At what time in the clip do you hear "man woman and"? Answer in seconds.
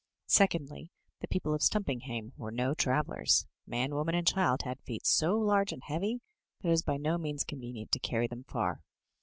3.67-4.25